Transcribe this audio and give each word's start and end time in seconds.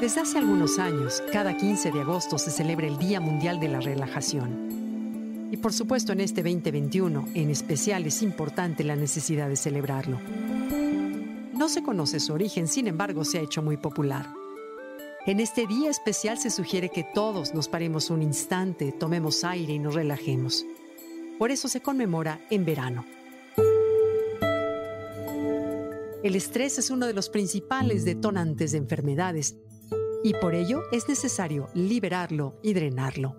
Desde 0.00 0.20
hace 0.20 0.36
algunos 0.36 0.78
años, 0.78 1.22
cada 1.32 1.56
15 1.56 1.90
de 1.90 2.02
agosto 2.02 2.36
se 2.36 2.50
celebra 2.50 2.86
el 2.86 2.98
Día 2.98 3.18
Mundial 3.18 3.58
de 3.58 3.68
la 3.68 3.80
Relajación. 3.80 5.48
Y 5.50 5.56
por 5.56 5.72
supuesto 5.72 6.12
en 6.12 6.20
este 6.20 6.42
2021, 6.42 7.28
en 7.32 7.48
especial, 7.48 8.04
es 8.04 8.20
importante 8.20 8.84
la 8.84 8.94
necesidad 8.94 9.48
de 9.48 9.56
celebrarlo. 9.56 10.20
No 11.54 11.70
se 11.70 11.82
conoce 11.82 12.20
su 12.20 12.34
origen, 12.34 12.68
sin 12.68 12.88
embargo, 12.88 13.24
se 13.24 13.38
ha 13.38 13.42
hecho 13.42 13.62
muy 13.62 13.78
popular. 13.78 14.28
En 15.24 15.40
este 15.40 15.66
día 15.66 15.88
especial 15.88 16.36
se 16.36 16.50
sugiere 16.50 16.90
que 16.90 17.06
todos 17.14 17.54
nos 17.54 17.66
paremos 17.66 18.10
un 18.10 18.20
instante, 18.20 18.92
tomemos 18.92 19.44
aire 19.44 19.72
y 19.72 19.78
nos 19.78 19.94
relajemos. 19.94 20.66
Por 21.38 21.50
eso 21.50 21.68
se 21.68 21.80
conmemora 21.80 22.38
en 22.50 22.66
verano. 22.66 23.06
El 26.22 26.34
estrés 26.34 26.78
es 26.78 26.90
uno 26.90 27.06
de 27.06 27.14
los 27.14 27.30
principales 27.30 28.04
detonantes 28.04 28.72
de 28.72 28.78
enfermedades 28.78 29.56
y 30.26 30.34
por 30.34 30.56
ello 30.56 30.82
es 30.90 31.08
necesario 31.08 31.68
liberarlo 31.72 32.58
y 32.60 32.74
drenarlo. 32.74 33.36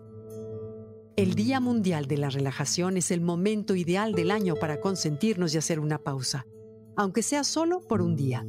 El 1.17 1.35
Día 1.35 1.59
Mundial 1.59 2.07
de 2.07 2.15
la 2.15 2.29
Relajación 2.29 2.95
es 2.95 3.11
el 3.11 3.19
momento 3.19 3.75
ideal 3.75 4.13
del 4.13 4.31
año 4.31 4.55
para 4.55 4.79
consentirnos 4.79 5.53
y 5.53 5.57
hacer 5.57 5.81
una 5.81 5.97
pausa, 5.97 6.47
aunque 6.95 7.23
sea 7.23 7.43
solo 7.43 7.81
por 7.81 8.01
un 8.01 8.15
día. 8.15 8.47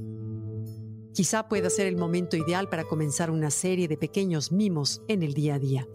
Quizá 1.14 1.48
pueda 1.48 1.68
ser 1.68 1.88
el 1.88 1.96
momento 1.96 2.36
ideal 2.36 2.68
para 2.68 2.84
comenzar 2.84 3.32
una 3.32 3.50
serie 3.50 3.88
de 3.88 3.96
pequeños 3.96 4.52
mimos 4.52 5.02
en 5.08 5.24
el 5.24 5.34
día 5.34 5.56
a 5.56 5.58
día. 5.58 5.88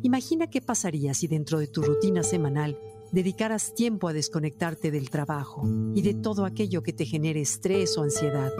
Imagina 0.00 0.48
qué 0.48 0.62
pasaría 0.62 1.12
si 1.12 1.26
dentro 1.26 1.58
de 1.58 1.66
tu 1.66 1.82
rutina 1.82 2.22
semanal 2.22 2.78
dedicaras 3.12 3.74
tiempo 3.74 4.08
a 4.08 4.14
desconectarte 4.14 4.90
del 4.90 5.10
trabajo 5.10 5.68
y 5.94 6.00
de 6.00 6.14
todo 6.14 6.46
aquello 6.46 6.82
que 6.82 6.94
te 6.94 7.04
genere 7.04 7.42
estrés 7.42 7.98
o 7.98 8.04
ansiedad. 8.04 8.50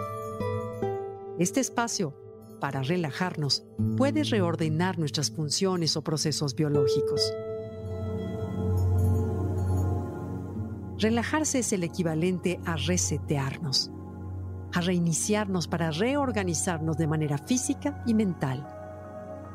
Este 1.38 1.60
espacio 1.60 2.14
para 2.64 2.80
relajarnos 2.80 3.62
puede 3.98 4.24
reordenar 4.24 4.98
nuestras 4.98 5.30
funciones 5.30 5.98
o 5.98 6.02
procesos 6.02 6.54
biológicos. 6.54 7.20
Relajarse 10.98 11.58
es 11.58 11.74
el 11.74 11.84
equivalente 11.84 12.58
a 12.64 12.76
resetearnos, 12.76 13.90
a 14.72 14.80
reiniciarnos 14.80 15.68
para 15.68 15.90
reorganizarnos 15.90 16.96
de 16.96 17.06
manera 17.06 17.36
física 17.36 18.02
y 18.06 18.14
mental. 18.14 18.66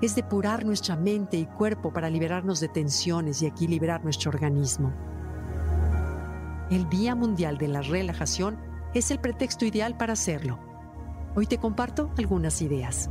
Es 0.03 0.13
depurar 0.13 0.63
nuestra 0.63 0.95
mente 0.95 1.37
y 1.37 1.47
cuerpo 1.47 1.91
para 1.91 2.11
liberarnos 2.11 2.59
de 2.59 2.67
tensiones 2.67 3.41
y 3.41 3.47
equilibrar 3.47 4.03
nuestro 4.03 4.29
organismo. 4.29 4.93
El 6.69 6.87
Día 6.89 7.15
Mundial 7.15 7.57
de 7.57 7.69
la 7.69 7.81
Relajación 7.81 8.59
es 8.93 9.09
el 9.09 9.17
pretexto 9.17 9.65
ideal 9.65 9.97
para 9.97 10.13
hacerlo 10.13 10.68
Hoy 11.39 11.47
te 11.47 11.57
comparto 11.57 12.11
algunas 12.17 12.61
ideas. 12.61 13.09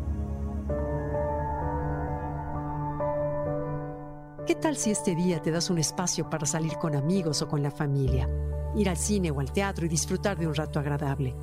¿Qué 4.46 4.54
tal 4.54 4.76
si 4.76 4.90
este 4.90 5.14
día 5.14 5.40
te 5.40 5.50
das 5.50 5.70
un 5.70 5.78
espacio 5.78 6.28
para 6.28 6.44
salir 6.44 6.74
con 6.74 6.94
amigos 6.94 7.40
o 7.40 7.48
con 7.48 7.62
la 7.62 7.70
familia, 7.70 8.28
ir 8.76 8.90
al 8.90 8.98
cine 8.98 9.30
o 9.30 9.40
al 9.40 9.50
teatro 9.50 9.86
y 9.86 9.88
disfrutar 9.88 10.36
de 10.36 10.46
un 10.46 10.54
rato 10.54 10.78
agradable? 10.78 11.34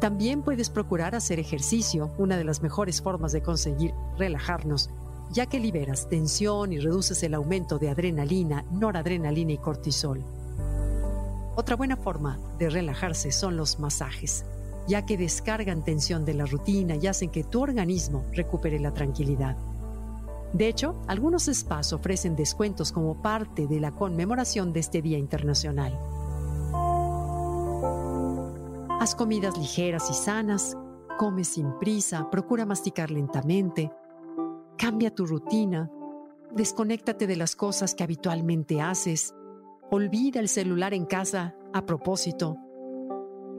También 0.00 0.42
puedes 0.42 0.70
procurar 0.70 1.14
hacer 1.14 1.38
ejercicio, 1.38 2.12
una 2.18 2.36
de 2.36 2.42
las 2.42 2.62
mejores 2.62 3.00
formas 3.00 3.30
de 3.30 3.42
conseguir 3.42 3.94
relajarnos, 4.18 4.90
ya 5.30 5.46
que 5.46 5.60
liberas 5.60 6.08
tensión 6.08 6.72
y 6.72 6.80
reduces 6.80 7.22
el 7.22 7.34
aumento 7.34 7.78
de 7.78 7.90
adrenalina, 7.90 8.64
noradrenalina 8.72 9.52
y 9.52 9.58
cortisol. 9.58 10.24
Otra 11.54 11.76
buena 11.76 11.96
forma 11.96 12.40
de 12.58 12.70
relajarse 12.70 13.30
son 13.30 13.56
los 13.56 13.78
masajes 13.78 14.44
ya 14.86 15.04
que 15.06 15.16
descargan 15.16 15.84
tensión 15.84 16.24
de 16.24 16.34
la 16.34 16.46
rutina 16.46 16.96
y 16.96 17.06
hacen 17.06 17.30
que 17.30 17.44
tu 17.44 17.62
organismo 17.62 18.24
recupere 18.32 18.78
la 18.78 18.92
tranquilidad. 18.92 19.56
De 20.52 20.68
hecho, 20.68 21.00
algunos 21.06 21.44
spas 21.44 21.92
ofrecen 21.92 22.36
descuentos 22.36 22.92
como 22.92 23.22
parte 23.22 23.66
de 23.66 23.80
la 23.80 23.92
conmemoración 23.92 24.72
de 24.72 24.80
este 24.80 25.00
Día 25.00 25.18
Internacional. 25.18 25.98
Haz 29.00 29.14
comidas 29.14 29.56
ligeras 29.56 30.10
y 30.10 30.14
sanas, 30.14 30.76
come 31.18 31.44
sin 31.44 31.78
prisa, 31.78 32.28
procura 32.30 32.66
masticar 32.66 33.10
lentamente, 33.10 33.90
cambia 34.76 35.14
tu 35.14 35.26
rutina, 35.26 35.90
desconéctate 36.54 37.26
de 37.26 37.36
las 37.36 37.56
cosas 37.56 37.94
que 37.94 38.04
habitualmente 38.04 38.80
haces, 38.80 39.34
olvida 39.90 40.38
el 40.40 40.48
celular 40.48 40.92
en 40.92 41.06
casa 41.06 41.54
a 41.72 41.86
propósito 41.86 42.58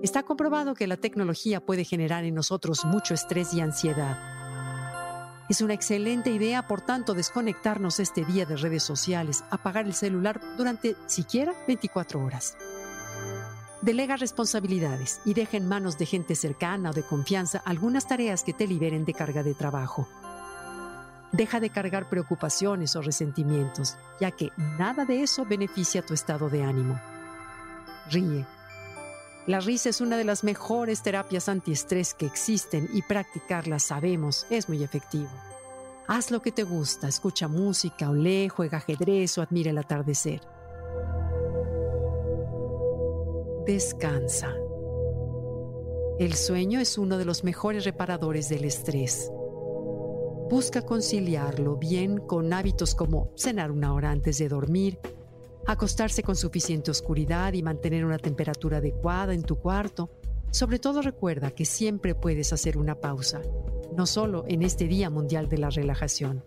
Está 0.03 0.21
comprobado 0.23 0.75
que 0.75 0.85
la 0.85 0.97
tecnología 0.97 1.61
puede 1.61 1.85
generar 1.85 2.25
en 2.25 2.35
nosotros 2.35 2.83
mucho 2.83 3.13
estrés 3.13 3.53
y 3.53 3.61
ansiedad. 3.61 4.19
Es 5.47 5.61
una 5.61 5.75
excelente 5.75 6.29
idea, 6.29 6.67
por 6.67 6.81
tanto, 6.81 7.13
desconectarnos 7.13 8.01
este 8.01 8.25
día 8.25 8.45
de 8.45 8.57
redes 8.57 8.83
sociales, 8.83 9.45
apagar 9.49 9.85
el 9.85 9.93
celular 9.93 10.41
durante 10.57 10.97
siquiera 11.05 11.53
24 11.67 12.21
horas. 12.21 12.57
Delega 13.81 14.17
responsabilidades 14.17 15.21
y 15.23 15.35
deja 15.35 15.55
en 15.55 15.69
manos 15.69 15.97
de 15.97 16.05
gente 16.05 16.35
cercana 16.35 16.89
o 16.89 16.93
de 16.93 17.03
confianza 17.03 17.61
algunas 17.63 18.05
tareas 18.05 18.43
que 18.43 18.51
te 18.51 18.67
liberen 18.67 19.05
de 19.05 19.13
carga 19.13 19.41
de 19.41 19.53
trabajo. 19.53 20.09
Deja 21.31 21.61
de 21.61 21.69
cargar 21.69 22.09
preocupaciones 22.09 22.97
o 22.97 23.01
resentimientos, 23.01 23.95
ya 24.19 24.31
que 24.31 24.51
nada 24.57 25.05
de 25.05 25.23
eso 25.23 25.45
beneficia 25.45 26.05
tu 26.05 26.13
estado 26.13 26.49
de 26.49 26.61
ánimo. 26.61 26.99
Ríe, 28.11 28.45
la 29.45 29.59
risa 29.59 29.89
es 29.89 29.99
una 29.99 30.17
de 30.17 30.23
las 30.23 30.43
mejores 30.43 31.03
terapias 31.03 31.49
antiestrés 31.49 32.13
que 32.13 32.25
existen 32.25 32.89
y 32.93 33.01
practicarla, 33.01 33.79
sabemos, 33.79 34.45
es 34.49 34.69
muy 34.69 34.83
efectivo. 34.83 35.29
Haz 36.07 36.31
lo 36.31 36.41
que 36.41 36.51
te 36.51 36.63
gusta, 36.63 37.07
escucha 37.07 37.47
música 37.47 38.09
o 38.09 38.13
lee, 38.13 38.47
juega 38.47 38.77
ajedrez 38.77 39.37
o 39.37 39.41
admira 39.41 39.71
el 39.71 39.77
atardecer. 39.77 40.41
Descansa. 43.65 44.53
El 46.19 46.35
sueño 46.35 46.79
es 46.79 46.97
uno 46.97 47.17
de 47.17 47.25
los 47.25 47.43
mejores 47.43 47.85
reparadores 47.85 48.47
del 48.47 48.65
estrés. 48.65 49.29
Busca 50.49 50.83
conciliarlo 50.83 51.77
bien 51.77 52.17
con 52.17 52.53
hábitos 52.53 52.95
como 52.95 53.31
cenar 53.35 53.71
una 53.71 53.93
hora 53.93 54.11
antes 54.11 54.37
de 54.37 54.47
dormir, 54.47 54.99
acostarse 55.65 56.23
con 56.23 56.35
suficiente 56.35 56.91
oscuridad 56.91 57.53
y 57.53 57.63
mantener 57.63 58.05
una 58.05 58.17
temperatura 58.17 58.77
adecuada 58.77 59.33
en 59.33 59.43
tu 59.43 59.57
cuarto. 59.57 60.09
Sobre 60.51 60.79
todo 60.79 61.01
recuerda 61.01 61.51
que 61.51 61.65
siempre 61.65 62.15
puedes 62.15 62.53
hacer 62.53 62.77
una 62.77 62.95
pausa, 62.95 63.41
no 63.95 64.05
solo 64.05 64.45
en 64.47 64.61
este 64.61 64.87
Día 64.87 65.09
Mundial 65.09 65.49
de 65.49 65.57
la 65.57 65.69
Relajación. 65.69 66.43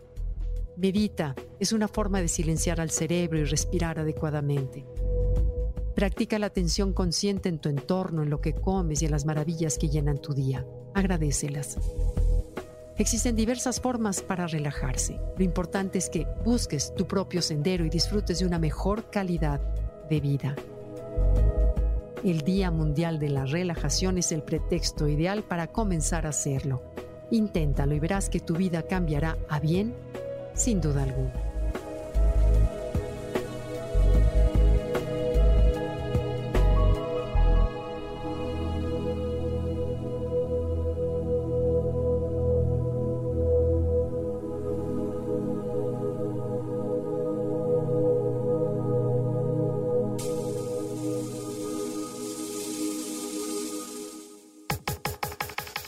Medita 0.77 1.35
es 1.59 1.73
una 1.73 1.89
forma 1.89 2.21
de 2.21 2.29
silenciar 2.29 2.81
al 2.81 2.91
cerebro 2.91 3.39
y 3.39 3.45
respirar 3.45 3.99
adecuadamente. 3.99 4.85
Practica 5.95 6.39
la 6.39 6.47
atención 6.47 6.93
consciente 6.93 7.49
en 7.49 7.59
tu 7.59 7.71
entorno, 7.71 8.23
en 8.23 8.29
lo 8.29 8.43
que 8.43 8.53
comes 8.53 9.01
y 9.01 9.07
en 9.07 9.13
las 9.13 9.25
maravillas 9.25 9.79
que 9.79 9.89
llenan 9.89 10.21
tu 10.21 10.35
día. 10.35 10.67
Agradecelas. 10.93 11.79
Existen 12.99 13.37
diversas 13.37 13.79
formas 13.79 14.23
para 14.23 14.47
relajarse. 14.47 15.21
Lo 15.37 15.45
importante 15.45 15.99
es 15.99 16.09
que 16.09 16.27
busques 16.45 16.95
tu 16.95 17.07
propio 17.07 17.43
sendero 17.43 17.85
y 17.85 17.91
disfrutes 17.91 18.39
de 18.39 18.47
una 18.47 18.59
mejor 18.59 19.11
calidad 19.11 19.61
de 20.09 20.21
vida. 20.21 20.57
El 22.25 22.41
Día 22.41 22.71
Mundial 22.71 23.19
de 23.19 23.29
la 23.29 23.45
Relajación 23.45 24.17
es 24.17 24.33
el 24.33 24.43
pretexto 24.43 25.09
ideal 25.09 25.45
para 25.45 25.67
comenzar 25.67 26.25
a 26.25 26.31
hacerlo. 26.31 26.83
Inténtalo 27.31 27.95
y 27.95 28.01
verás 28.01 28.31
que 28.31 28.41
tu 28.41 28.55
vida 28.55 28.83
cambiará 28.83 29.37
a 29.51 29.61
bien 29.61 29.95
sin 30.55 30.81
duda 30.81 31.03
alguna. 31.03 31.46